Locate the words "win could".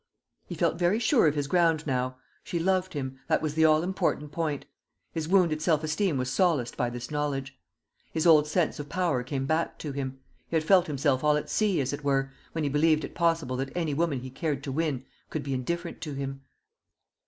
14.71-15.43